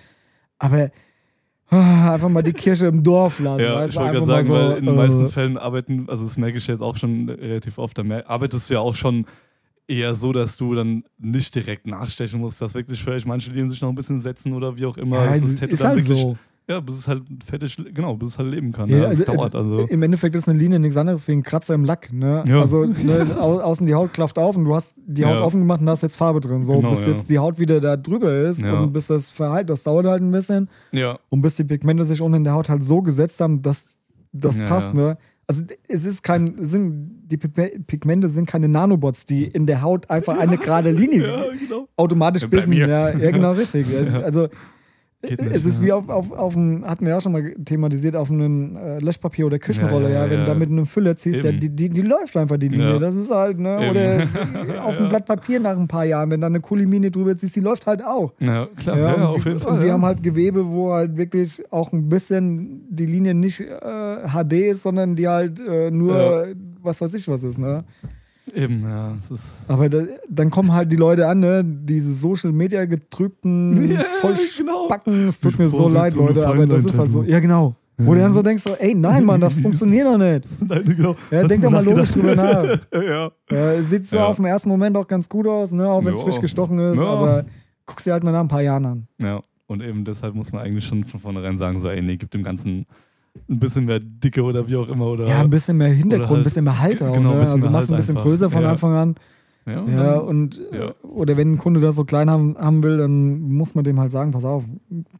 [0.59, 0.91] aber
[1.69, 4.53] ah, einfach mal die Kirche im Dorf lassen, Ja, weißt ich wollte gerade sagen, so,
[4.53, 7.77] weil in den meisten äh, Fällen arbeiten, also das merke ich jetzt auch schon relativ
[7.77, 9.25] oft, da arbeitest du ja auch schon
[9.87, 13.81] eher so, dass du dann nicht direkt nachstechen musst, dass wirklich vielleicht manche Linien sich
[13.81, 15.25] noch ein bisschen setzen oder wie auch immer.
[15.25, 16.37] ja, ist, das ist dann halt wirklich, so.
[16.69, 18.87] Ja, bis es halt fertig, genau, bis es halt leben kann.
[18.87, 19.87] Ja, Ja, also, dauert also.
[19.87, 22.13] Im Endeffekt ist eine Linie nichts anderes wie ein Kratzer im Lack.
[22.13, 22.43] Ne?
[22.47, 22.61] Ja.
[22.61, 25.81] Also ne, au außen die Haut klafft auf und du hast die Haut offen gemacht
[25.81, 26.63] und da ist jetzt Farbe drin.
[26.63, 29.83] So, Genau, bis jetzt die Haut wieder da drüber ist und bis das verheilt, das
[29.83, 30.69] dauert halt ein bisschen.
[30.93, 33.87] Ja, Und bis die Pigmente sich unten in der Haut halt so gesetzt haben, dass
[34.31, 34.93] das passt.
[34.93, 35.17] Ne?
[35.51, 40.09] Also es ist kein, sind, die Pigme- Pigmente sind keine Nanobots, die in der Haut
[40.09, 41.89] einfach eine gerade Linie ja, genau.
[41.97, 42.71] automatisch bilden.
[42.71, 43.85] Ja, ja, genau, richtig.
[43.91, 44.21] Ja.
[44.21, 44.47] Also
[45.23, 45.85] nicht, es ist ja.
[45.85, 49.45] wie auf, auf, auf einem, hatten wir auch schon mal thematisiert, auf einem äh, Löschpapier
[49.45, 50.45] oder Küchenrolle, Ja, ja, ja, wenn ja.
[50.45, 52.93] du da mit einem Füller ziehst, ja, die, die, die läuft einfach die Linie.
[52.93, 52.99] Ja.
[52.99, 53.77] Das ist halt, ne?
[53.81, 53.89] Eben.
[53.91, 56.59] Oder auf einem Blatt Papier nach ein paar Jahren, wenn da eine
[56.91, 58.33] Linie drüber ziehst, die läuft halt auch.
[58.39, 59.73] Ja, klar, Ja, ja, auf jeden Fall.
[59.73, 59.93] und wir ja.
[59.93, 64.83] haben halt Gewebe, wo halt wirklich auch ein bisschen die Linie nicht äh, HD ist,
[64.83, 66.53] sondern die halt äh, nur, Ja.
[66.81, 67.83] was weiß ich was ist, ne?
[68.53, 69.15] Eben, ja.
[69.67, 71.63] Aber da, dann kommen halt die Leute an, ne?
[71.63, 75.27] Diese Social Media getrübten Ja, Vollspacken.
[75.27, 77.23] Es tut Ich mir so leid, so Leute, aber das ist halt so.
[77.23, 77.75] Ja, genau.
[77.97, 80.45] Wo du dann so denkst, so, ey, nein, Mann, das funktioniert doch nicht.
[80.67, 81.15] Nein, genau.
[81.29, 82.87] Ja, denk doch mal logisch drüber nachgedacht?
[82.93, 83.31] ja.
[83.51, 84.25] Ja, sieht so Ja.
[84.25, 85.87] auf den ersten Moment auch ganz gut aus, ne?
[85.87, 86.25] Auch wenn es Ja.
[86.25, 87.03] frisch gestochen ist, Ja.
[87.05, 87.45] aber
[87.85, 89.07] guckst dir halt mal nach ein paar Jahren an.
[89.19, 92.31] Ja, und eben deshalb muss man eigentlich schon von vornherein sagen, so, ey, nee, gib
[92.31, 92.87] dem Ganzen
[93.49, 95.07] ein bisschen mehr Dicke oder wie auch immer.
[95.07, 97.49] Oder, Ja, ein bisschen mehr Hintergrund, halt- ein bisschen mehr Halt auch, genau, ein ne?
[97.49, 98.29] Also machst ein Halt bisschen einfach.
[98.29, 98.69] größer von Ja.
[98.71, 99.15] Anfang an.
[99.67, 100.93] Ja, und Ja, und Ja.
[101.03, 104.09] oder wenn ein Kunde das so klein haben, haben will, dann muss man dem halt
[104.11, 104.63] sagen, pass auf,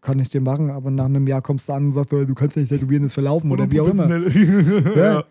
[0.02, 2.58] kann ich dir machen, aber nach einem Jahr kommst du an und sagst, du kannst
[2.58, 4.08] nicht tätowieren, ist verlaufen oder wie auch immer.
[4.95, 5.24] Ja.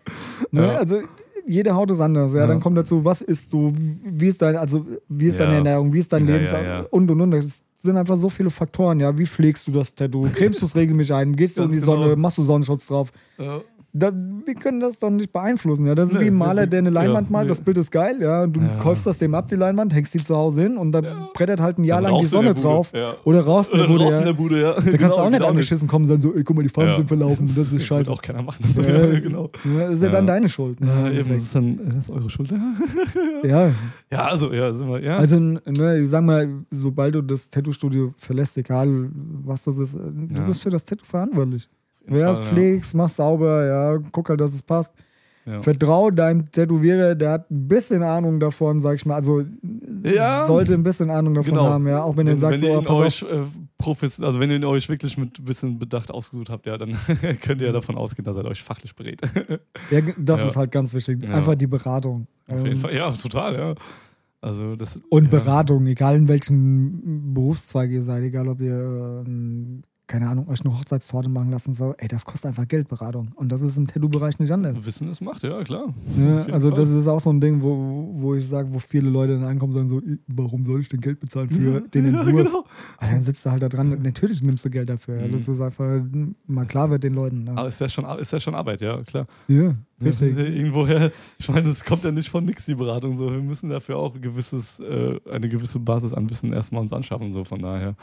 [0.51, 0.77] Ne?
[0.77, 0.99] Also
[1.45, 2.33] jede Haut ist anders.
[2.33, 3.73] Ja, dann kommt dazu, was isst du,
[4.05, 5.55] wie ist dein, also wie ist deine.
[5.55, 6.53] Ernährung, wie ist dein Lebens
[6.91, 7.31] und und und.
[7.31, 8.99] Das sind einfach so viele Faktoren.
[8.99, 10.27] Ja, wie pflegst du das Tattoo?
[10.33, 11.35] Cremst du es regelmäßig ein?
[11.35, 12.03] Gehst du in die Ganz Sonne?
[12.05, 12.15] genau.
[12.17, 13.11] Machst du Sonnenschutz drauf?
[13.37, 13.61] Ja.
[13.93, 14.11] Da,
[14.45, 15.85] wir können das doch nicht beeinflussen.
[15.85, 17.45] Ja, das ist Nee, wie ein Maler, der eine ja, Leinwand malt.
[17.45, 17.49] nee.
[17.49, 18.15] Das Bild ist geil.
[18.21, 18.77] Ja, du Ja.
[18.77, 21.29] kaufst das dem ab, die Leinwand, hängst die zu Hause hin und dann Ja.
[21.33, 22.91] brettert halt ein Jahr Dann lang die Sonne drauf.
[22.93, 23.15] Ja.
[23.25, 23.99] Oder raus in der Bude.
[24.05, 24.31] draußen in Ja.
[24.31, 24.73] der Bude, ja.
[24.75, 26.63] Da kannst Genau, du auch nicht geht angeschissen kommen und sagen so, ey, guck mal,
[26.63, 26.95] die Farben Ja.
[26.95, 27.51] sind verlaufen.
[27.53, 28.09] Das ist scheiße.
[28.11, 28.63] auch keiner machen.
[28.75, 29.49] Das Ja, genau.
[29.77, 30.11] Ja, das ist ja, Ja.
[30.13, 30.79] dann deine Schuld.
[30.79, 32.53] ne, Ja, das ist dann das ist eure Schuld.
[33.43, 33.71] Ja,
[34.11, 35.17] Ja, also, ja, sind wir, ja.
[35.17, 39.09] Also, ne, ich sag mal, sobald du das Tattoo-Studio verlässt, egal
[39.43, 40.47] was das ist, äh, du Ja.
[40.47, 41.67] bist für das Tattoo verantwortlich.
[42.09, 44.93] Auf Ja, Fall, pflegst, mach sauber, ja, guck halt, dass es passt.
[45.43, 45.59] Ja.
[45.59, 49.15] Vertrau deinem Tätowierer, der hat ein bisschen Ahnung davon, sag ich mal.
[49.15, 49.43] Also
[50.03, 50.43] Ja.
[50.45, 51.65] sollte ein bisschen Ahnung davon Genau.
[51.67, 52.03] haben, ja.
[52.03, 53.41] Auch wenn er sagt, wenn so, ihr oh, pass auf, euch, äh,
[53.79, 56.91] profes also wenn ihr euch wirklich mit ein bisschen Bedacht ausgesucht habt, ja, dann
[57.41, 59.19] könnt ihr ja davon ausgehen, dass er euch fachlich berät.
[59.89, 60.47] ja, das Ja.
[60.47, 61.23] ist halt ganz wichtig.
[61.23, 61.29] Ja.
[61.33, 62.27] Einfach die Beratung.
[62.47, 63.75] Auf Ähm, jeden Fall, ja, total, ja.
[64.41, 65.29] Also das Und ja.
[65.31, 69.81] Beratung, egal in welchem Berufszweig ihr seid, egal ob ihr, ähm,
[70.11, 73.31] keine Ahnung, euch eine Hochzeitstorte machen lassen so, ey, das kostet einfach Geld, Beratung.
[73.35, 74.85] Und das ist im Tattoo-Bereich nicht anders.
[74.85, 75.93] Wissen es macht, ja, klar.
[76.17, 76.77] Jeden Also Fall.
[76.79, 79.71] das ist auch so ein Ding, wo, wo ich sage, wo viele Leute dann ankommen
[79.71, 82.45] und sagen so, warum soll ich denn Geld bezahlen für den ja, Entwurf?
[82.45, 82.65] genau.
[82.97, 85.21] Ah, dann sitzt du halt da dran, natürlich nimmst du Geld dafür.
[85.21, 85.27] Ja.
[85.27, 85.31] Mhm.
[85.31, 86.01] Das ist einfach
[86.45, 87.47] mal klar wird den Leuten.
[87.47, 87.67] Aber Ne?
[87.69, 89.27] ist ja, schon, ist ja schon Arbeit, ja, klar.
[89.47, 90.35] Ja, richtig.
[90.37, 93.15] ja irgendwoher, ich meine, es kommt ja nicht von nix, die Beratung.
[93.17, 93.31] So.
[93.31, 97.31] Wir müssen dafür auch ein gewisses, äh, eine gewisse Basis an Wissen erstmal uns anschaffen,
[97.31, 97.95] so von daher,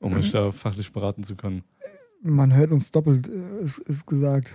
[0.00, 0.18] um Mhm.
[0.18, 1.62] euch da fachlich beraten zu können.
[2.22, 4.54] Man hört uns doppelt, äh, ist, ist gesagt.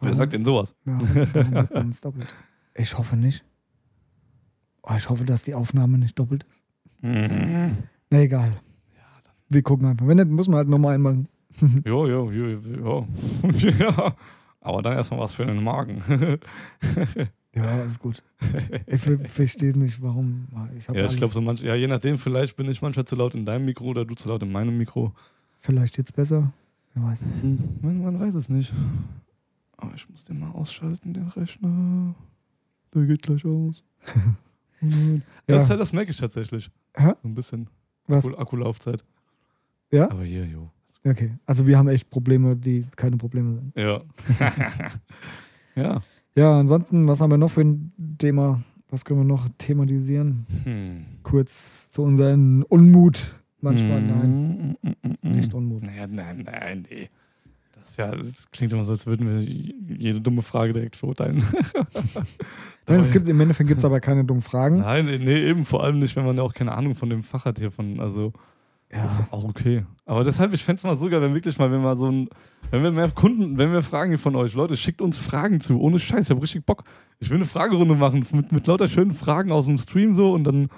[0.00, 0.74] Wer sagt denn sowas?
[0.84, 1.14] Ja, warum
[1.54, 2.34] hört man uns doppelt?
[2.74, 3.44] Ich hoffe nicht.
[4.82, 6.62] Oh, ich hoffe, dass die Aufnahme nicht doppelt ist.
[7.02, 7.76] Mhm.
[8.10, 8.60] Na egal.
[9.48, 10.06] Wir gucken einfach.
[10.08, 11.24] Wenn nicht, muss man halt nochmal einmal.
[11.84, 13.06] Jo, jo, jo, jo.
[13.78, 14.16] ja.
[14.60, 16.02] Aber dann erstmal was für den Magen.
[17.54, 18.22] Ja, alles gut.
[18.86, 20.48] Ich ver- verstehe nicht, warum.
[20.76, 23.34] Ich ja, ich glaube, so manch, ja, je nachdem, vielleicht bin ich manchmal zu laut
[23.34, 25.12] in deinem Mikro oder du zu laut in meinem Mikro.
[25.58, 26.52] Vielleicht jetzt besser.
[26.94, 27.24] Wer weiß.
[27.82, 28.72] Man, man weiß es nicht.
[29.76, 32.14] Aber ich muss den mal ausschalten, den Rechner.
[32.94, 33.82] Der geht gleich aus.
[34.84, 36.68] Oh ja, das, das merke ich tatsächlich.
[36.96, 37.12] Hä?
[37.22, 37.68] So ein bisschen.
[38.08, 38.24] Was?
[38.26, 39.04] Akku- Akkulaufzeit.
[39.92, 40.10] Ja?
[40.10, 40.70] Aber hier, jo.
[41.04, 41.30] Okay.
[41.46, 43.78] Also wir haben echt Probleme, die keine Probleme sind.
[43.78, 44.00] Ja.
[45.76, 46.00] ja.
[46.34, 48.62] Ja, ansonsten, was haben wir noch für ein Thema?
[48.90, 50.46] Was können wir noch thematisieren?
[50.64, 51.04] Hm.
[51.22, 53.38] Kurz zu unserem Unmut.
[53.60, 55.56] Manchmal, Hm, nein, mm, mm, mm, nicht mm.
[55.56, 55.82] Unmut.
[55.84, 57.08] Naja, nein, nein, nee.
[57.74, 61.44] Das, ja, das klingt immer so, als würden wir jede dumme Frage direkt verurteilen.
[62.86, 64.78] Nein, es gibt, Im Endeffekt gibt es aber keine dummen Fragen.
[64.78, 67.44] Nein, nee, eben vor allem nicht, wenn man ja auch keine Ahnung von dem Fach
[67.44, 68.00] hat hiervon.
[68.00, 68.61] Also, das
[68.92, 69.06] Ja.
[69.06, 69.84] ist auch okay.
[70.04, 72.28] Aber deshalb, ich fände es mal so geil, wenn wirklich mal, wenn wir so ein,
[72.70, 75.80] wenn wir mehr Kunden, wenn wir Fragen von euch, Leute, schickt uns Fragen zu.
[75.80, 76.84] Ohne Scheiß, ich habe richtig Bock.
[77.18, 80.44] Ich will eine Fragerunde machen mit, mit lauter schönen Fragen aus dem Stream so und
[80.44, 80.68] dann,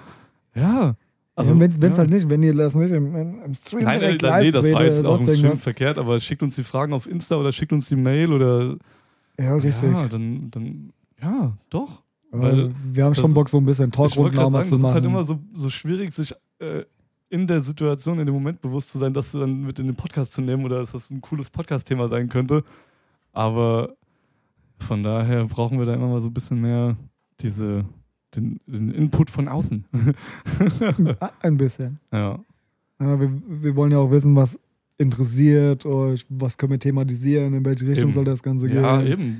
[0.53, 0.95] ja.
[1.37, 1.97] Also, wenn es ja.
[1.97, 4.51] halt nicht, wenn ihr das nicht im, im, Stream Nein, nein, direkt nein, live nee,
[4.51, 7.51] das seht war jetzt auch Stream verkehrt, aber schickt uns die Fragen auf Insta oder
[7.51, 8.77] schickt uns die Mail oder.
[9.37, 9.91] Ja, richtig.
[9.91, 12.03] Ja, dann, dann, ja, doch.
[12.31, 14.85] Weil wir haben schon Bock, so ein bisschen Talkrunden zu machen.
[14.85, 16.83] ist halt immer so, so schwierig, sich äh,
[17.29, 19.95] in der Situation, in dem Moment bewusst zu sein, dass du dann mit in den
[19.95, 22.63] Podcast zu nehmen oder dass das ein cooles Podcast-Thema sein könnte.
[23.33, 23.95] Aber
[24.79, 26.95] von daher brauchen wir da immer mal so ein bisschen mehr
[27.41, 27.85] diese,
[28.35, 29.85] den, den Input von außen.
[31.19, 31.99] Ah, Ein bisschen.
[32.11, 32.39] ja.
[32.99, 34.57] Ja, wir, wir wollen ja auch wissen, was
[34.97, 38.11] interessiert euch, was können wir thematisieren, in welche Richtung Eben.
[38.13, 39.11] soll das Ganze ja, gehen.
[39.11, 39.39] eben.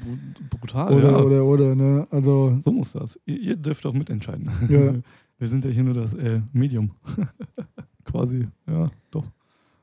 [0.50, 0.93] br- Brutal.
[0.93, 1.17] Oder, ja.
[1.19, 2.06] oder, oder, ne?
[2.12, 3.17] Also, So muss das.
[3.26, 4.50] Ihr, ihr dürft auch mitentscheiden.
[4.69, 4.93] Ja.
[5.38, 6.91] Wir sind ja hier nur das äh, Medium.
[8.06, 8.48] Quasi.
[8.71, 9.26] Ja, doch.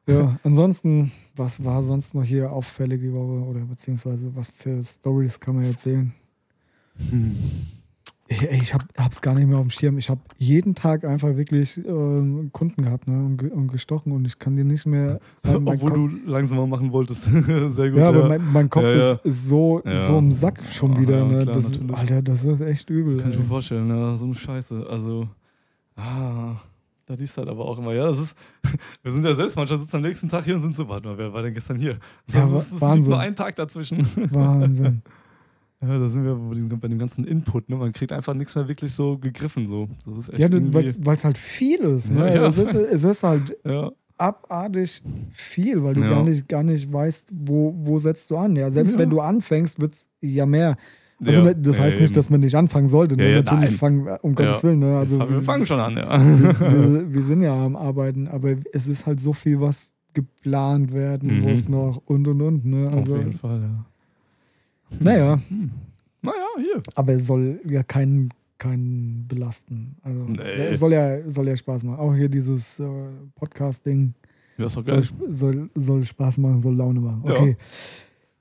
[0.07, 0.39] ja.
[0.45, 5.57] Ansonsten, was war sonst noch hier auffällig die Woche oder beziehungsweise was für Stories kann
[5.57, 6.13] man erzählen?
[7.11, 7.37] Hm.
[8.29, 9.99] Ich, ich hab, hab's gar nicht mehr auf dem Schirm.
[9.99, 14.39] Ich habe jeden Tag einfach wirklich ähm, Kunden gehabt ne, und, und gestochen und ich
[14.39, 15.93] kann dir nicht mehr sagen, Obwohl Kopf,
[16.25, 17.25] du langsamer machen wolltest.
[17.25, 17.99] Sehr gut.
[17.99, 19.13] ja, aber mein, mein Kopf Ja, ja.
[19.13, 20.07] Ist, ist so, Ja.
[20.07, 21.19] so im Sack schon Ja, wieder.
[21.19, 21.43] ja, Ne?
[21.43, 21.79] klar, das.
[21.93, 23.19] Alter, das ist echt übel.
[23.19, 23.43] Kann ich ey.
[23.43, 24.87] mir vorstellen, ja, so eine Scheiße.
[24.89, 25.29] Also,
[26.03, 26.61] ah,
[27.07, 28.39] da liest halt aber auch immer, ja, das ist,
[29.03, 31.19] wir sind ja selbst manchmal sitzen am nächsten Tag hier und sind so, warte mal,
[31.19, 31.99] wer war denn gestern hier?
[32.27, 33.11] Das Ja, ist, wa- es liegt Wahnsinn.
[33.11, 33.99] nur ein Tag dazwischen.
[34.33, 35.03] Wahnsinn.
[35.81, 37.75] Ja, da sind wir bei dem, bei dem ganzen Input, ne?
[37.75, 39.89] Man kriegt einfach nichts mehr wirklich so gegriffen, so.
[40.07, 42.13] Das ist echt Ja, weil es halt viel ist.
[42.13, 42.21] Ne?
[42.29, 42.47] Ja, ja.
[42.47, 47.33] Es, ist es ist halt ja, abartig viel, weil du gar, nicht, gar nicht weißt,
[47.35, 48.55] wo, wo setzt du an.
[48.55, 50.77] Ja, selbst wenn du anfängst, wird es ja mehr.
[51.25, 52.15] Also ja, ne, das ja, heißt nicht, eben.
[52.15, 53.17] dass man nicht anfangen sollte.
[53.17, 53.25] Ne?
[53.25, 53.75] Ja, ja, Natürlich nein.
[53.79, 54.79] fangen, um Gottes Willen.
[54.81, 54.97] Ne?
[54.99, 56.21] Also wir, fangen schon an, ja.
[56.21, 60.93] wir, wir, wir sind ja am Arbeiten, aber es ist halt so viel, was geplant
[60.93, 61.41] werden Mhm.
[61.43, 62.65] muss noch und und und.
[62.65, 62.89] Ne?
[62.89, 63.85] Auf Also, jeden Fall, ja.
[65.01, 65.71] naja, Hm.
[66.25, 66.83] Naja, hier.
[66.95, 69.97] aber es soll ja keinen keinen belasten.
[70.03, 70.39] Also, Nee.
[70.71, 71.99] es soll ja, soll ja Spaß machen.
[71.99, 72.85] Auch hier dieses äh,
[73.35, 74.15] Podcast-Ding.
[74.57, 75.03] Ja, ist doch Soll, geil.
[75.03, 77.23] sp- soll, soll Spaß machen, soll Laune machen.
[77.27, 77.55] Ja.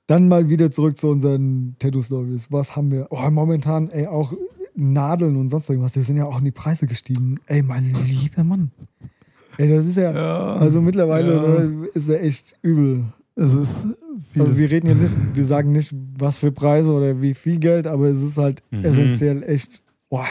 [0.06, 2.50] Dann mal wieder zurück zu unseren Tattoo-Stories.
[2.50, 3.06] Was haben wir?
[3.10, 4.32] Oh, momentan, ey, auch
[4.74, 7.36] Nadeln und sonst irgendwas, die sind ja auch in die Preise gestiegen.
[7.46, 8.70] Ey, mein lieber Mann.
[9.58, 10.56] Ey, das ist ja, Ja.
[10.56, 11.42] also mittlerweile Ja.
[11.64, 13.04] ne, ist ja echt übel.
[13.36, 13.86] Es ist
[14.32, 14.42] viel.
[14.42, 17.86] Also wir reden hier nicht, wir sagen nicht, was für Preise oder wie viel Geld,
[17.86, 18.84] aber es ist halt Mhm.
[18.84, 20.26] essentiell echt, boah,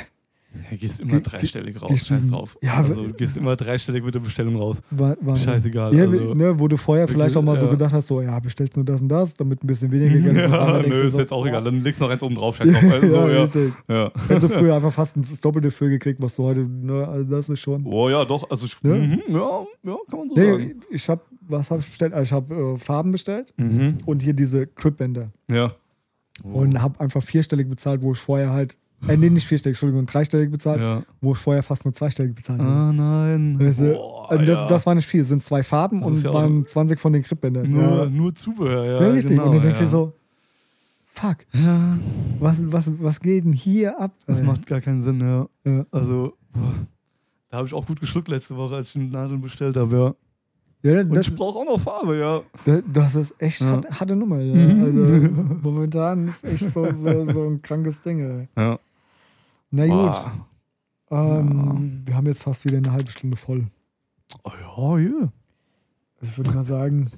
[0.70, 2.58] Ja, gehst immer Ge- dreistellig raus, scheiß drauf.
[2.62, 4.82] Ja, also gehst immer dreistellig mit der Bestellung raus.
[4.92, 5.46] Wa- Wahnsinn.
[5.46, 5.96] Scheißegal.
[5.96, 7.72] Ja, also, ne, wo du vorher vielleicht auch mal so ja.
[7.72, 10.44] gedacht hast, so, ja, bestellst nur das und das, damit ein bisschen weniger Geld ist.
[10.50, 11.48] Ja, nö, ist so, jetzt auch boah.
[11.48, 11.64] egal.
[11.64, 12.84] Dann legst du noch eins oben drauf, scheiß drauf.
[12.92, 13.74] Also, ja, ja, richtig.
[13.88, 14.12] ja.
[14.28, 17.48] Hättest du früher einfach fast das Doppelte für gekriegt, was du heute, ne, also das
[17.48, 17.86] ist schon.
[17.86, 18.50] Oh ja, doch.
[18.50, 18.96] Also, ich, Ne?
[18.96, 20.76] mhm, ja, ja, kann man so Nee, sagen.
[20.90, 22.12] ich habe, was habe ich bestellt?
[22.14, 24.00] Also ich habe äh, Farben bestellt Mhm.
[24.06, 25.32] und hier diese Cripbänder.
[25.50, 25.70] Ja.
[26.44, 30.52] Und habe einfach vierstellig bezahlt, wo ich vorher halt, äh, nee, nicht vierstellig, Entschuldigung, dreistellig
[30.52, 31.04] bezahlt, ja.
[31.22, 32.70] wo ich vorher fast nur zweistellig bezahlt habe.
[32.70, 33.58] Ah, nein.
[33.58, 33.94] Du?
[33.94, 34.68] Boah, also das, ja.
[34.68, 37.70] das war nicht viel, es sind zwei Farben und ja waren 20 von den Cripbändern.
[37.70, 39.02] nur, nur Zubehör, ja.
[39.02, 39.32] ja, richtig.
[39.32, 40.14] Genau, und dann denkst du dir so,
[41.06, 41.98] fuck, Ja,
[42.40, 44.12] was, was, was geht denn hier ab?
[44.28, 44.46] das ey?
[44.46, 45.20] macht gar keinen Sinn,
[45.66, 45.86] ja.
[45.92, 46.74] Also, boah,
[47.50, 50.16] da habe ich auch gut geschluckt letzte Woche, als ich eine Nadel bestellt habe, ja.
[50.84, 52.42] Ja, Und das, ich brauche auch noch Farbe, ja.
[52.66, 53.68] das, das ist echt Ja.
[53.68, 54.40] harte, harte Nummer.
[54.40, 54.56] Ja.
[54.56, 54.84] Mhm.
[54.84, 58.20] Also momentan ist echt so, so, so ein krankes Ding.
[58.20, 58.48] Ey.
[58.58, 58.80] Ja.
[59.72, 60.32] Na gut,
[61.12, 63.68] ähm, wir haben jetzt fast wieder eine halbe Stunde voll.
[64.44, 64.52] Oh
[64.98, 65.32] ja, ja.
[66.20, 67.10] Also ich würde mal sagen,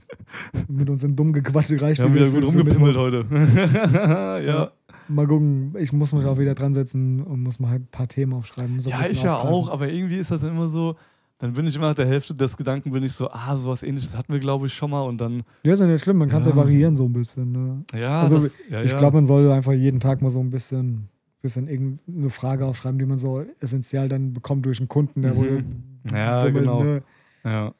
[0.69, 3.25] mit unserem dummen Gequatsche reicht Wir haben wieder gut rumgepimmelt heute.
[4.47, 4.71] ja.
[5.09, 8.07] Mal gucken, ich muss mich auch wieder dran setzen und muss mal halt ein paar
[8.07, 8.79] Themen aufschreiben.
[8.79, 9.55] So Ja, ich ja aufgreifen.
[9.55, 10.95] auch, aber irgendwie ist das dann immer so,
[11.39, 14.17] dann bin ich immer nach der Hälfte des Gedanken, bin ich so, ah, sowas ähnliches
[14.17, 16.39] hatten wir, glaube ich, schon mal und dann, Ja, ist ja nicht schlimm, man kann
[16.39, 16.53] es ja.
[16.53, 16.57] Ja.
[16.57, 17.51] variieren so ein bisschen.
[17.51, 17.83] Ne?
[17.93, 18.97] ja, Also, das, ja, Ich ja.
[18.97, 21.09] glaube, man soll einfach jeden Tag mal so ein bisschen,
[21.43, 25.37] bisschen irgendeine Frage aufschreiben, die man so essentiell dann bekommt durch einen Kunden, der Mhm.
[25.37, 25.63] wohl.
[26.11, 26.83] Ja, man, genau.
[26.83, 27.03] ne,
[27.43, 27.73] Ja,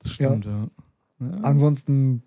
[0.00, 0.68] das stimmt, ja.
[1.20, 1.30] ja.
[1.42, 2.22] Ansonsten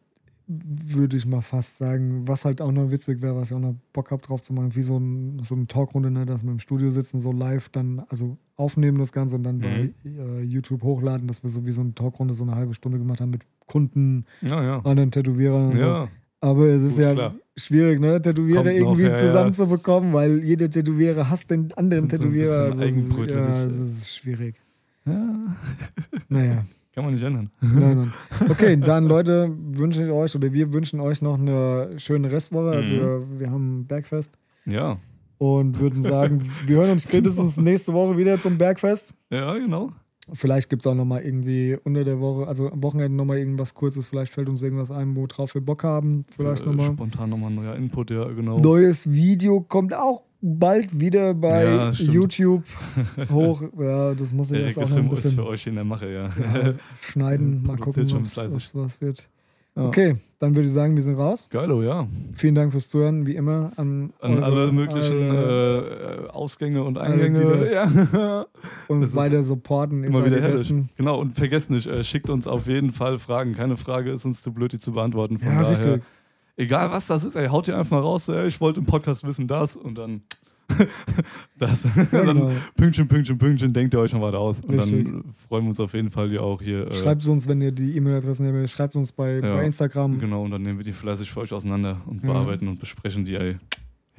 [0.50, 3.76] würde ich mal fast sagen, was halt auch noch witzig wäre, was ich auch noch
[3.92, 6.60] Bock habe drauf zu machen, wie so, ein, so eine Talkrunde, ne, dass wir im
[6.60, 11.28] Studio sitzen, so live dann, also aufnehmen das Ganze und dann bei äh, YouTube hochladen,
[11.28, 14.24] dass wir so wie so eine Talkrunde so eine halbe Stunde gemacht haben mit Kunden,
[14.42, 14.78] Ja, ja.
[14.86, 16.08] anderen Tätowierern und so.
[16.43, 17.36] Ja, Aber es ist Gut, ja klar.
[17.58, 19.15] schwierig, ne, Tätowierer Kommt noch, irgendwie ja, ja.
[19.15, 22.69] zusammenzubekommen, weil jeder Tätowierer hasst den anderen Sind so Tätowierer.
[22.71, 23.65] bisschen Also, ist- ja, ja.
[23.65, 24.56] es ist schwierig.
[25.06, 25.56] ja.
[26.30, 26.65] Naja.
[26.93, 27.52] Kann man nicht ändern.
[27.62, 28.13] Nein, nein.
[28.50, 32.69] Okay, dann Leute, wünsche ich euch oder wir wünschen euch noch eine schöne Restwoche.
[32.71, 33.39] Also Mhm.
[33.39, 34.97] wir haben Bergfest Ja.
[35.38, 39.13] und würden sagen, wir hören uns spätestens nächste Woche wieder zum Bergfest.
[39.30, 39.91] Ja, genau.
[40.34, 44.08] Vielleicht gibt es auch nochmal irgendwie unter der Woche, also am Wochenende nochmal irgendwas Kurzes.
[44.08, 46.26] Vielleicht fällt uns irgendwas ein, wo drauf wir Bock haben.
[46.36, 46.88] Vielleicht Äh, nochmal.
[46.88, 48.60] Spontan nochmal ein neuer Input, ja, genau.
[48.60, 51.92] Neues Video kommt auch bald wieder bei Ja.
[51.92, 52.63] YouTube
[53.32, 53.63] hoch.
[53.80, 55.84] Ja, das muss ich jetzt auch noch ein im- ist bisschen für euch in der
[55.86, 56.24] Mache, ja.
[56.28, 57.63] ja, schneiden.
[57.63, 59.30] Mal gucken, ob es was wird.
[59.78, 61.48] Okay, dann würde ich sagen, wir sind raus.
[61.52, 62.08] Geilo, ja.
[62.34, 63.72] Vielen Dank fürs Zuhören, wie immer.
[63.76, 67.54] An, An alle möglichen alle, äh, Ausgänge und alle, Eingänge.
[67.54, 68.46] die das ja.
[68.88, 70.04] uns das weiter supporten.
[70.04, 70.74] Immer wieder herrlich.
[70.96, 73.54] Genau, und vergesst nicht, äh, schickt uns auf jeden Fall Fragen.
[73.56, 75.38] Keine Frage ist uns zu blöd, die zu beantworten.
[75.40, 76.02] Von Ja, daher, richtig.
[76.56, 78.88] Egal was das ist, ey, haut ihr einfach mal raus, so, ey, ich wollte im
[78.88, 80.22] Podcast wissen das und dann
[81.58, 81.82] das.
[81.84, 82.52] Dann genau.
[82.76, 84.60] Pünktchen, Pünktchen, Pünktchen, denkt ihr euch noch was aus.
[84.62, 85.06] Und Richtig.
[85.06, 86.88] dann freuen wir uns auf jeden Fall, die auch hier.
[86.90, 89.56] Äh, Schreibt es uns, wenn ihr die E-Mail-Adressen habt, schreibt es uns bei, Ja.
[89.56, 90.20] bei Instagram.
[90.20, 92.34] Genau, und dann nehmen wir die fleißig für euch auseinander und Ja.
[92.34, 93.58] bearbeiten und besprechen die, ey.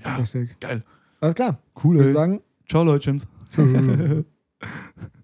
[0.04, 0.58] Ja, Richtig.
[0.60, 0.82] geil.
[1.20, 1.58] Alles klar.
[1.82, 2.14] Cool, Ich würde ey.
[2.14, 3.26] sagen, Ciao, Leutchens.
[3.54, 4.24] tschüss.